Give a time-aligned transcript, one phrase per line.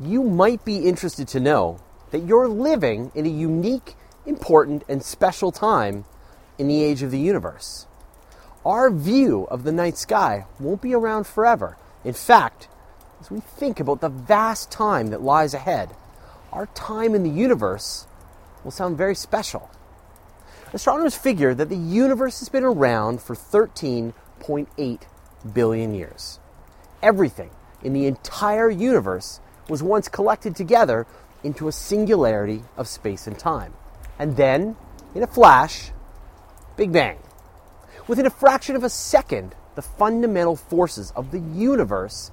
[0.00, 1.80] you might be interested to know
[2.10, 3.94] that you're living in a unique,
[4.26, 6.04] important, and special time
[6.58, 7.86] in the age of the universe.
[8.64, 11.76] Our view of the night sky won't be around forever.
[12.04, 12.68] In fact,
[13.20, 15.90] as we think about the vast time that lies ahead,
[16.52, 18.06] our time in the universe
[18.62, 19.70] will sound very special.
[20.72, 25.00] Astronomers figure that the universe has been around for 13.8
[25.52, 26.38] billion years.
[27.02, 27.50] Everything
[27.82, 31.06] in the entire universe was once collected together
[31.42, 33.74] into a singularity of space and time.
[34.18, 34.76] And then,
[35.14, 35.90] in a flash,
[36.76, 37.18] Big Bang.
[38.06, 42.30] Within a fraction of a second, the fundamental forces of the universe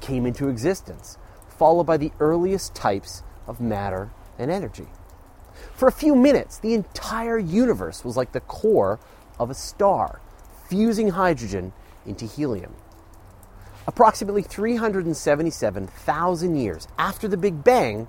[0.00, 4.86] came into existence, followed by the earliest types of matter and energy.
[5.74, 9.00] For a few minutes, the entire universe was like the core
[9.38, 10.20] of a star,
[10.68, 11.72] fusing hydrogen
[12.06, 12.74] into helium.
[13.88, 18.06] Approximately 377,000 years after the Big Bang,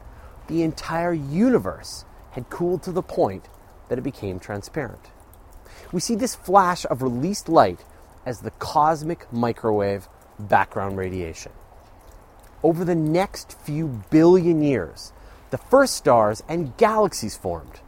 [0.47, 3.47] the entire universe had cooled to the point
[3.87, 5.09] that it became transparent.
[5.93, 7.85] We see this flash of released light
[8.25, 11.53] as the cosmic microwave background radiation.
[12.61, 15.13] Over the next few billion years,
[15.49, 17.79] the first stars and galaxies formed,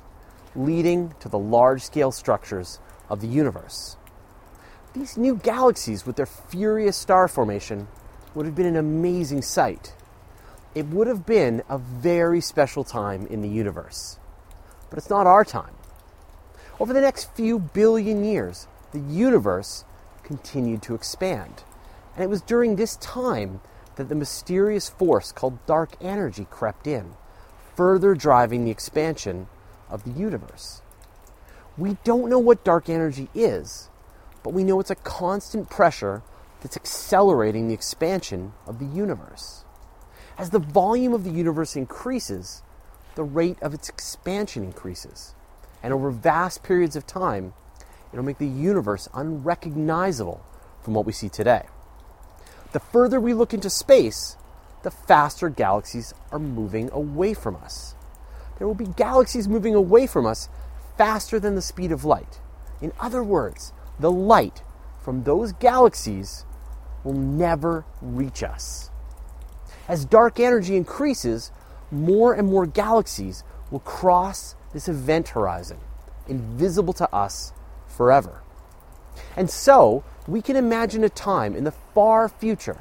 [0.55, 3.98] leading to the large scale structures of the universe.
[4.94, 7.88] These new galaxies, with their furious star formation,
[8.36, 9.94] would have been an amazing sight.
[10.75, 14.20] It would have been a very special time in the universe.
[14.89, 15.75] But it's not our time.
[16.78, 19.86] Over the next few billion years, the universe
[20.23, 21.64] continued to expand.
[22.16, 23.61] And it was during this time
[23.95, 27.14] that the mysterious force called dark energy crept in,
[27.76, 29.48] further driving the expansion
[29.89, 30.81] of the universe.
[31.78, 33.89] We don't know what dark energy is,
[34.44, 36.23] but we know it's a constant pressure
[36.61, 39.66] that's accelerating the expansion of the universe.
[40.38, 42.64] As the volume of the universe increases,
[43.16, 45.36] the rate of its expansion increases.
[45.83, 47.53] And over vast periods of time,
[48.11, 50.43] it'll make the universe unrecognizable
[50.82, 51.66] from what we see today.
[52.71, 54.37] The further we look into space,
[54.83, 57.95] the faster galaxies are moving away from us.
[58.58, 60.49] There will be galaxies moving away from us
[60.98, 62.39] faster than the speed of light.
[62.80, 64.64] In other words, the light
[65.02, 66.45] from those galaxies
[67.04, 68.89] will never reach us.
[69.88, 71.52] As dark energy increases,
[71.92, 75.78] more and more galaxies will cross this event horizon,
[76.28, 77.54] invisible to us
[77.88, 78.42] forever.
[79.36, 82.78] And so, we can imagine a time in the far future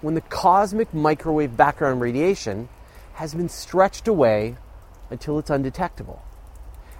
[0.00, 2.68] when the cosmic microwave background radiation
[3.14, 4.56] has been stretched away
[5.10, 6.22] until it's undetectable.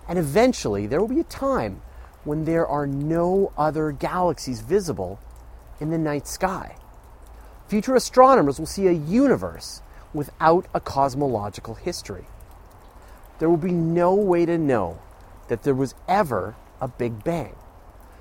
[0.09, 1.82] And eventually, there will be a time
[2.25, 5.19] when there are no other galaxies visible
[5.81, 6.77] in the night sky.
[7.69, 9.83] Future astronomers will see a universe
[10.15, 12.27] without a cosmological history.
[13.38, 15.00] There will be no way to know
[15.49, 17.56] that there was ever a Big Bang,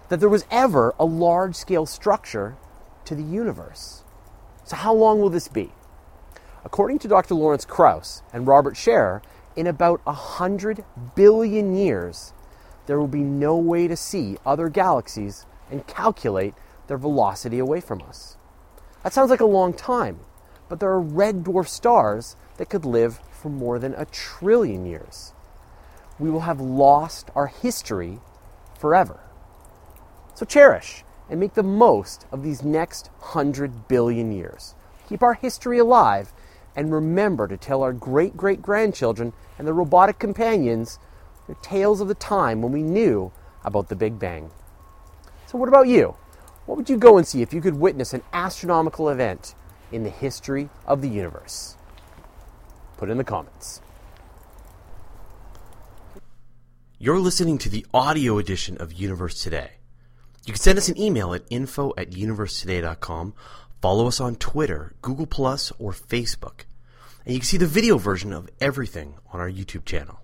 [0.10, 2.56] that there was ever a large scale structure
[3.06, 4.04] to the universe.
[4.64, 5.72] So, how long will this be?
[6.64, 7.36] According to Dr.
[7.36, 9.22] Lawrence Krauss and Robert Scherrer,
[9.56, 10.84] in about 100
[11.16, 12.34] billion years,
[12.86, 16.54] there will be no way to see other galaxies and calculate
[16.88, 18.38] their velocity away from us.
[19.04, 20.20] That sounds like a long time,
[20.70, 25.34] but there are red dwarf stars that could live for more than a trillion years.
[26.20, 28.20] We will have lost our history
[28.78, 29.20] forever.
[30.36, 34.76] So cherish and make the most of these next hundred billion years.
[35.08, 36.34] Keep our history alive
[36.76, 41.00] and remember to tell our great great grandchildren and their robotic companions
[41.48, 43.32] the tales of the time when we knew
[43.64, 44.52] about the Big Bang.
[45.48, 46.16] So, what about you?
[46.66, 49.56] What would you go and see if you could witness an astronomical event
[49.92, 51.76] in the history of the universe?
[52.98, 53.82] Put in the comments.
[56.98, 59.72] You're listening to the audio edition of Universe Today.
[60.46, 63.34] You can send us an email at info at universetoday.com,
[63.82, 66.66] follow us on Twitter, Google Plus, or Facebook,
[67.26, 70.21] and you can see the video version of everything on our YouTube channel.